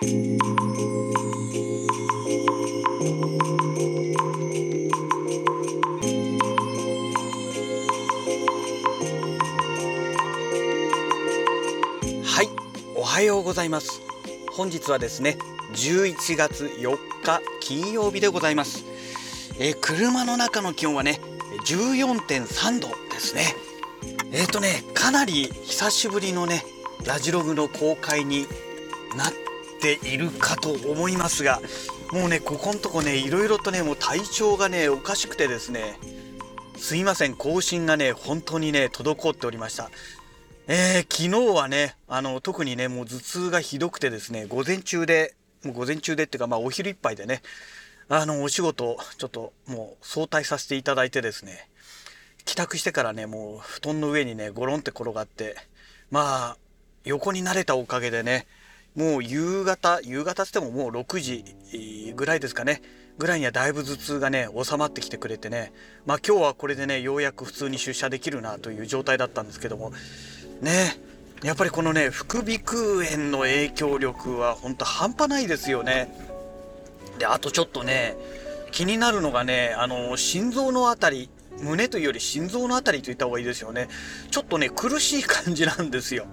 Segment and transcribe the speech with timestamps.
[0.00, 0.06] はい
[12.94, 14.00] おはようございます。
[14.52, 15.36] 本日はですね
[15.72, 18.84] 11月4日金曜日でございます。
[19.58, 21.20] えー車の中の気温はね
[21.66, 23.52] 14.3度ですね。
[24.30, 26.64] えっ、ー、とねかなり久しぶりのね
[27.04, 28.46] ラジログの公開に
[29.16, 29.32] なっ
[29.80, 31.60] ているかと思いますが
[32.12, 35.98] もうねここんとこねいろいろとねもう体調がねおかしくてですね
[36.76, 39.90] すいません更新がね本当にね滞っておりました。
[40.70, 47.40] えー、昨日はね、あの、特にね、もう頭痛がひどくてですね、午前中で、もう午前中でっていうか、まあお昼いっぱいでね、
[48.10, 51.70] あの、お仕事、ちょっともう早退させていただいてですね、
[52.44, 55.56] 帰宅してからね、もう布団の上にね、ゴロンって転がって、
[56.10, 56.56] まあ、
[57.04, 58.46] 横に慣れたおかげでね、
[58.98, 61.44] もう夕方、夕方つってももう6時
[62.16, 62.82] ぐらいですかね、
[63.16, 65.72] ぐらいにはだいぶ頭痛がね、収まってきてくれてね、
[66.04, 69.92] まあ今日はこれでね、ようやく普通に出社できるなという状態だったんですけども、
[70.60, 70.96] ね
[71.44, 76.12] やっぱりこのね副鼻腔炎の影響力は本当半端ないですよね。
[77.20, 78.16] であとちょっとね
[78.72, 83.86] 気になるのがねあの心臓のあたり胸というより心臓のあたりと言った方がいいですよね。
[84.32, 86.26] ちょっとね苦しい感じなんですよ。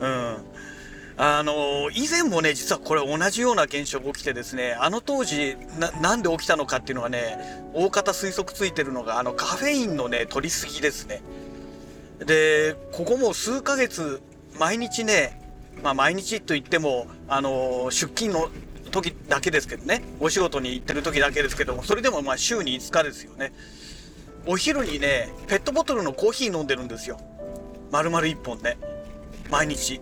[0.00, 0.36] うん。
[1.20, 5.56] あの以前もね実はこれ同じような現象が起きてですねあの当時
[6.00, 7.36] なんで起きたのかっていうのがね
[7.74, 11.20] 大方推測ついてるのがあのカフェインのね取りすぎですね。
[12.24, 14.22] でここも数ヶ月
[14.60, 15.40] 毎日ね
[15.82, 18.48] まあ毎日といってもあの出勤の
[18.92, 23.52] 時だけですけどねお仕事に行ってる時だけですけどもそれでもまあ週に5日ですよね。
[24.46, 27.18] お昼にねペットボトルのコーヒー飲んでるんですよ。
[27.90, 28.78] 丸々1本ね。
[29.50, 30.00] 毎日。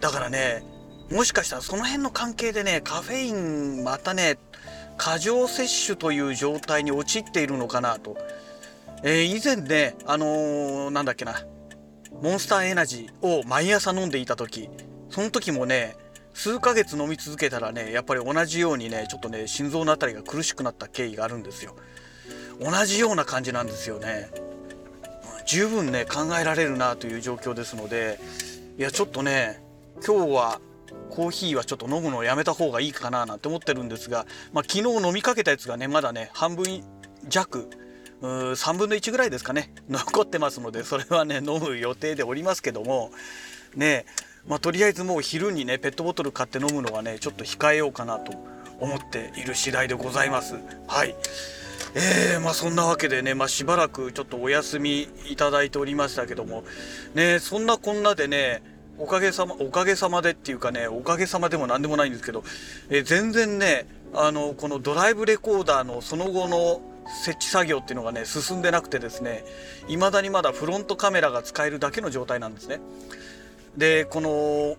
[0.00, 0.62] だからね
[1.10, 4.38] もしかしたらその辺の関係でねカフェインまたね
[4.96, 8.16] 過剰摂取という状態に陥っているのかなと
[9.02, 11.44] えー、以前ね、あのー、なんだっけな、
[12.20, 14.68] モンスターエナジーを毎朝飲んでいた時、
[15.08, 15.96] その時もね、
[16.34, 21.76] 数ヶ月飲み続けたらね、やっぱり同じようにね、ちょっとね、心臓のあたりが苦しくなった経緯があるんですよ。
[22.60, 24.30] 同じような感じなんですよね。
[25.46, 28.18] 十分ね、考えられるなという状況ですので、
[28.78, 29.62] いや、ちょっとね、
[30.06, 30.60] 今日は
[31.10, 36.82] コーヒーはちょっと飲むのをやめた方がいいかななんて思ってるんですが、まあ、昨日飲みかけたやつがね、まだね、半分
[37.28, 37.68] 弱、
[38.20, 43.12] う3分の1ぐらいですかね 残ってますのでそれはね飲む予定でおりますけども
[43.74, 44.06] ね
[44.46, 48.32] まあ、とりあえずもう昼にねペットボトル買って飲むのはねちょっと控えようかなと
[48.80, 50.54] 思っている次第でございます。
[50.86, 51.14] はい。
[51.94, 56.64] えー、まあそんなわけでね、まあ、しばらくちょっとお休みいただいておりましたけども
[57.14, 58.62] ねそんなこんなでね
[58.98, 62.42] おかげさまおかげさまでっていうかねおかげさまでも何でもないんですけど、
[62.90, 66.80] え、全然ねあのこのドライブレコーダーのその後の
[67.24, 69.44] 設置作業っていうのがね進んでなくてですね
[69.86, 72.80] 未だにまだフロントカメラが使えるだけの状態なんですね。
[73.76, 74.76] でこの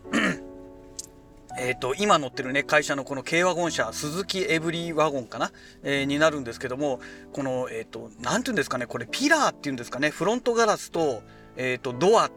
[1.61, 5.51] えーと、今乗ってるね会社のこの軽ワゴン車鈴木エブリーワゴンかな、
[5.83, 7.01] えー、になるんですけども
[7.33, 11.21] このえっ、ー、と何て言うんですかねこれピラーっていうんですかねフロントガラスと,、
[11.57, 12.29] えーと、ドア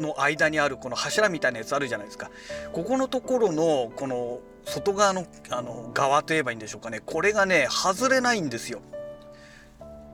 [0.00, 2.30] の間にあるこの柱みたいなやつあるじゃないですか。
[2.72, 7.00] ここのところのこの外側のあの側といえばいいんでしょうかね。
[7.04, 8.80] これがね外れないんですよ。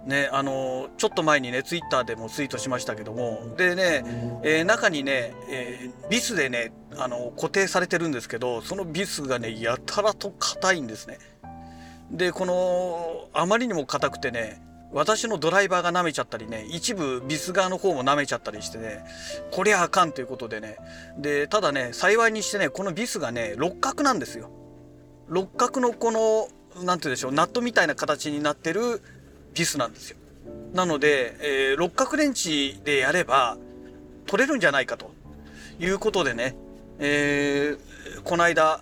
[0.04, 3.54] ね、あのちょっと前にねツイッターでもツイートしましたけども。
[3.56, 4.04] でね、
[4.42, 11.18] えー、中にね、えー、ビスでねあの固定されてるんですけどそのビスがねやたらと硬いんですね。
[12.10, 14.60] でこのあまりにも硬くてね
[14.92, 19.04] 私のドライバーが舐めちゃったりね一部ビス側の方も舐めちゃったりしてね
[19.50, 20.76] こりゃあかんということでね
[21.18, 24.50] でただね幸いにしてねこのビスがね六角なんですよ
[25.28, 26.48] 六角のこの
[26.84, 29.02] 何て言うんでしょうナットみたいな形になってる
[29.54, 30.16] ビスなんですよ。
[30.72, 33.58] なので、えー、六角レンチでやれば
[34.26, 35.10] 取れるんじゃないかと
[35.78, 36.56] いうことでね、
[36.98, 38.80] えー、この間、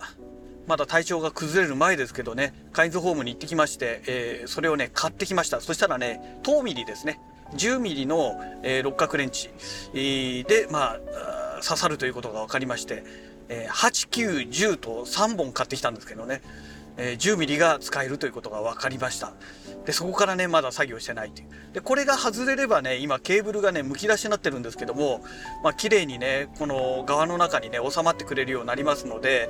[0.71, 5.59] まだ体調が崩れる前ですけどね、カインズホームに行ってきまして、えー、それをね、買ってきました。
[5.59, 7.19] そしたらね、10ミリですね。
[7.55, 9.49] 10ミリの、えー、六角レンチ、
[9.93, 13.03] えー、で、まあ、刺さるということが分かりまして、
[13.49, 16.41] えー、8、9、10と3本買ってきたんですけどね、
[16.97, 19.33] えー、10ミリが使えるということが分かりました。
[19.85, 21.47] でそこからねまだ作業してないっていう。
[21.73, 25.23] でこれが外れればね今ケーブルがねむき出しになってるんですけども
[25.63, 29.49] まあ綺麗にねこの側の中にね収まってくれるようになりますので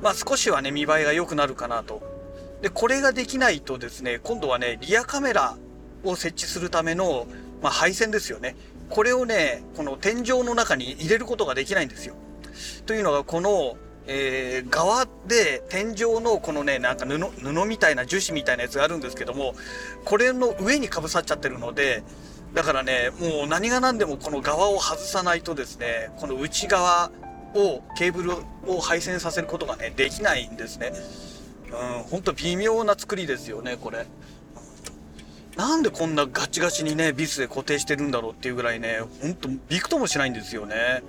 [0.00, 2.02] まあ少しはね見栄えが良くなるかなと。
[2.62, 5.56] でこれができないとですね今度はねリアカメラ
[6.04, 7.26] を設置するための、
[7.62, 8.56] まあ、配線ですよね。
[8.88, 12.14] これをねこの天井の中に入れることができないんですよ。
[12.86, 13.76] というのがこの
[14.08, 19.54] えー、側で天井のこのねなんか布布みたいな樹脂みたいなやつがあるんですけども
[20.04, 22.02] これの上にかぶさっちゃってるので
[22.54, 27.10] だからねもう何が何でもこの側を外さないとですねこの内側
[27.54, 28.32] をケーブル
[28.66, 30.92] を配線させることがねできないんですね。
[31.66, 34.06] うん、ほんと微妙な作りですよねこれ。
[35.56, 41.02] なんでこんなガチガチにねビスで固定してるんだろうっていうぐらいねほんとびくともしないんですよね。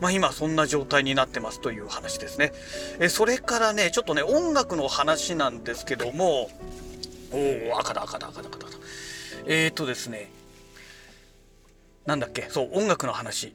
[0.00, 2.52] まあ、今そんな状態になってますという話ですね。
[2.98, 6.50] えそれからね、ちょっとね、音楽の話なんですけども、
[7.32, 8.66] おお、赤だ赤だ赤だ赤だ。
[9.46, 10.30] えー、っとですね、
[12.06, 13.54] なんだっけ、そう、音楽の話。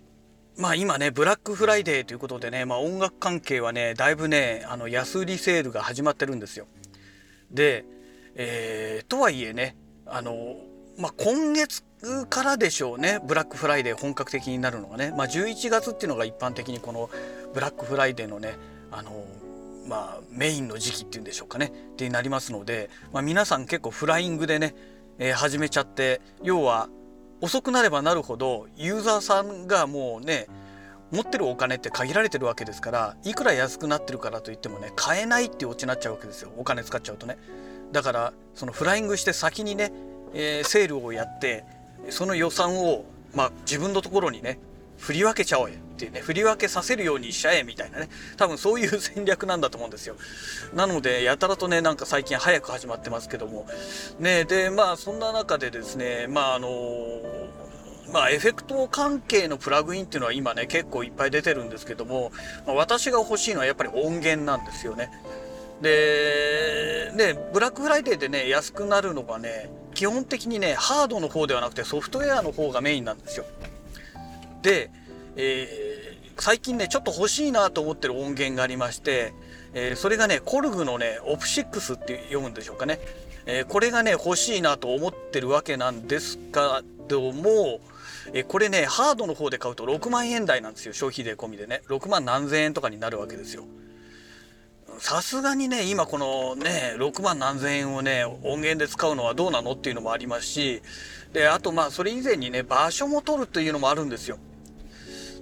[0.58, 6.68] まあ今ね、ブラックフライデーということでね、まあ音楽関係はね、だいぶね、あの安売りセールが始まってるんですよ。
[7.52, 7.86] で、
[8.36, 9.76] えー、とはいえね、
[10.06, 10.56] あの、
[10.98, 11.84] まあ今月
[12.30, 13.20] からでしょうね。
[13.26, 17.10] ブラックフライデー本格的になるのがね、まあ、11月っていうのが一般的にこの
[17.54, 18.56] ブラックフライデーのね
[18.92, 19.26] あの
[19.88, 21.72] まあメインの時期っていうんでしょうかね。
[21.94, 24.76] ってなりますので、まあ、皆さん結構フライングでね、
[25.18, 26.90] えー、始めちゃって要は
[27.42, 30.48] 遅くなればなるほどユーザーさんがもうね
[31.12, 36.52] 持ってるお金って限られてるわけですからいくら安くなってるからといってもね買えないっていうオチになっちゃうわけですよ。
[36.58, 37.38] お金使っちゃうとね。
[37.92, 39.92] だからそのフライングして先にね、
[40.36, 41.64] えー、セールをやって
[42.10, 44.60] その予算を、まあ、自分のところにね
[44.98, 48.10] 振り分けちゃおうっていうね振り分けさせるようにしちゃえみたいなね。
[48.38, 50.16] 多分そういう 戦略なんだと思うんですよ。
[50.74, 53.66] なのでやたらとねなんか最近早く始まってますけども。
[54.20, 56.70] ねでまあそんな中でですねまああの
[58.12, 62.32] まあ、エフェクト関係のプラグインっていうのは今ね結構いっぱい出てるんですけども、
[62.66, 65.10] まあ、私が欲しいのはやっぱり音源なんですよね。
[65.82, 73.46] で、ね、ブラックフライデーでね安くなるのがね基本的にねハードの方ではなくてソフトウェアの方がメインなんですよ。
[74.62, 74.90] で、
[75.36, 79.34] えー、最近ねちょっと欲しいなと思ってる音源がありまして、
[79.74, 83.00] えー、それがねコルグのねオプシックスって読むんでしょうかね、
[83.46, 86.60] えー、これがね欲しいなと思ってるわけなんですけ
[87.08, 87.80] ども
[88.34, 91.82] えこれねハードの方で買うと6万円台なんですよ消費税込みでね。
[91.88, 93.66] 6万何千円とかになるわけですよ。
[95.00, 100.82] さすがにね今このね6万何千円をね音源で使うのはどうなのっていうのもありますし
[101.34, 104.38] であとまあそれ以前にね場所も取るというのもあるんですよ。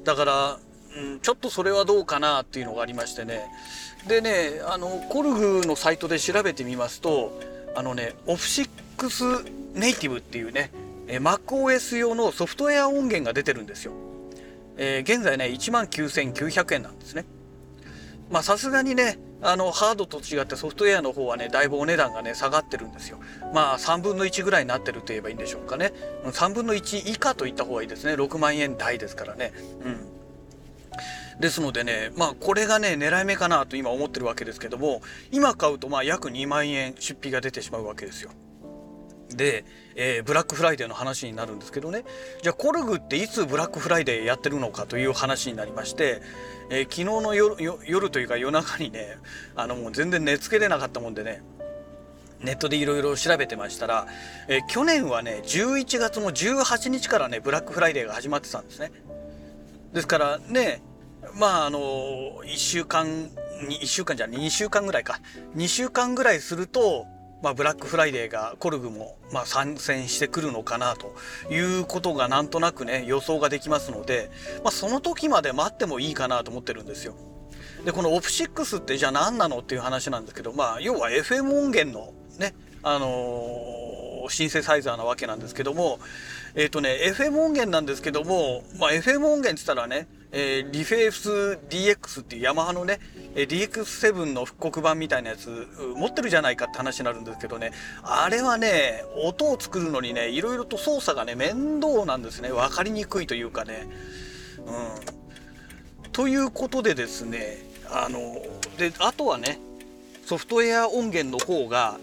[0.03, 0.59] だから、
[0.97, 3.45] うん、ちょっとそれはどうかなっていうのがありましてね。
[4.07, 7.39] でねあのコルグのサイトで調べてみますと
[7.75, 9.23] あのねオフシックス
[9.73, 10.71] ネイティブっていうね
[11.07, 13.93] MacOS 用のソフトウェア音源が出てるんですよ、
[14.77, 17.25] えー、現在ね1万9900円なんですね。
[18.29, 23.19] まあさすがにねあのハードと違ってソフトウェアの方はねだいぶお値段がね下がってるんですよ。
[23.53, 25.93] まあ3分の1ぐらいになってると言えばいいんでしょうかね。
[26.25, 28.13] 3分の1以下といった方がいいですね。
[28.13, 29.51] 6万円台ですからね。
[29.83, 30.13] うん。
[31.39, 35.01] ですのでねまあこれがね狙い目かなと今思ってるわけですけども
[35.31, 38.31] 今買うとまあ約2万円出費が出てしまうわけですよ。
[39.35, 39.65] で、
[39.95, 42.03] えー、ブラックフライデーの話になるんですけどね。
[42.41, 46.21] じゃあ KORG っていつブラックフライデーやってるのかという話になりまして、
[46.69, 49.17] えー、昨日の夜というか夜中にね
[49.55, 51.43] あのもう全然寝つけれなかったもんでね
[52.41, 54.07] ネットでいろいろ調べてましたら、
[54.47, 58.91] えー、去年はね11月の18日からねブラックフライデーが始まってたんですね。
[59.93, 60.81] ですからね
[61.35, 61.79] まああの
[62.43, 63.29] 1週間
[63.69, 65.19] 1週間じゃ2週間ぐらいか。
[65.55, 67.05] 2週間ぐらいすると
[67.43, 71.13] まあ、ブラックフライデーがコルグもまあ参戦してくるのかなと
[71.53, 74.31] いうことがなんとなくね予想ができますので、
[74.63, 77.15] まあ、その時まで待ってもいいかなと思ってるんですよ。
[77.83, 85.99] でこのオプシックスってじゃあ何なのっていう話なんですけど、まあ、要は FM 音源のね、あのー、シンセサイザーなわけなんですけども、
[86.55, 92.99] え、ー、とね、FM 音源なんですけども、まあ、FM 音源って言ったらね、えー、リフェース DX っていうヤマハのね、
[93.35, 97.71] え DX7 の復刻版みたいなやつ持ってるじゃないかって話になるんですけどね。
[98.01, 102.49] あれはね音を作るのにねいろいろと操作がね面倒なんですね。
[102.49, 103.87] 分かりにくいというかね。
[106.03, 107.59] うん、ということでですね
[107.91, 108.41] あの
[108.77, 109.59] であとはね
[110.25, 111.99] ソフトウェア音源の方が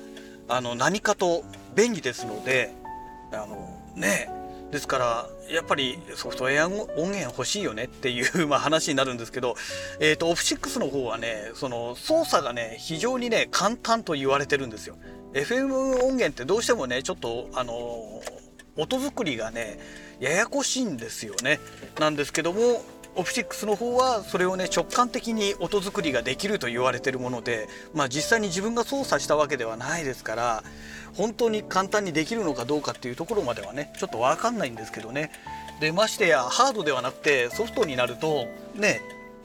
[0.49, 1.43] あの何かと
[1.75, 2.73] 便利ですので
[3.33, 4.29] あのね
[4.71, 9.57] ですからやっぱりソフトウェア音源欲しいよねっていう ま話になるんですけど、
[9.99, 14.97] えっ、ー、と、オフ6の方はね、その操作がね、非常にね、簡単と言われてるんですよ。
[15.33, 18.23] FM 音源ってどうしてもね、ちょっと、あの
[18.77, 19.79] 音作りがね、
[20.21, 21.61] ややこしいんですよね。
[21.99, 22.83] なんですけども、
[23.17, 30.63] オプシックスの方はそれをね直感的に音作りができると言われてるもので、まあ、実際に自分が操作したわけではないですから
[31.15, 35.31] 本当に簡単にできるのかどうかっていうところまではねちょっと分かんないんですけどね。
[35.81, 39.01] でましてやハードではなくてソフトになるとね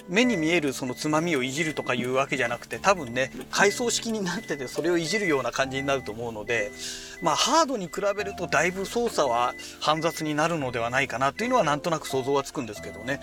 [0.08, 6.72] 目に見えるそのつまみをいじるとかいうわけじゃなくて多分ね階層式になっててそれをいじるような感じになると思うので
[7.22, 13.20] まあハードに比べるとだいぶ操作は煩雑になるのではないかなというのはなんとなく想像はつくんですけどね。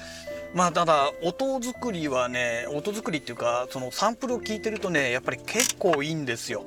[0.55, 6.65] まあただ音作りはね音作りっていうかそのサンプルを聞いてるとねやっぱり結構いいんですよ。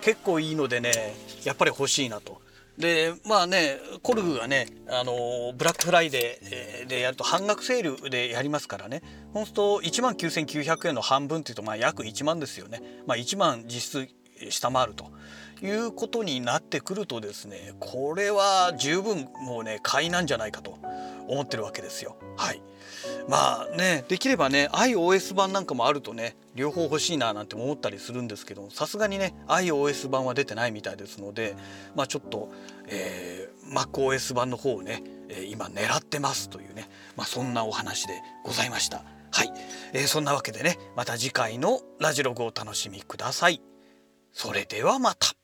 [0.00, 0.92] 結構いいのでね
[1.44, 2.40] やっぱり欲しいなと。
[2.78, 9.02] でまあねコルグがねあのブラックフライデーでやると半額セールでやりますからね。
[9.34, 12.80] そうすると1万9900円の半分っていうとまあ約1万ですよね。
[13.06, 14.08] まあ1万実質
[14.50, 15.10] 下回ると。
[15.62, 20.78] いうことになってくるとですねこれは十分もうね買いなんじゃないかと
[21.26, 22.16] 思ってるわけですよ。
[22.36, 22.62] はい
[23.28, 31.54] まあねできればね iOS 版なんかもあるとね両方欲しいななんて思ったりするんですけどさすがにね iOS 版は出てないみたいですので
[31.94, 32.50] まあちょっと、
[32.86, 35.02] えー、MacOS 版の方をね
[35.50, 39.02] 今狙ってますというね、まあ、そんなお話でございました。
[39.30, 39.52] はい、
[39.92, 43.60] えー、そんなわけでねまた次回のラジログをお楽しみください。
[44.32, 45.37] それではまた。